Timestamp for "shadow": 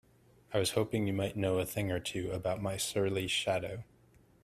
3.27-3.83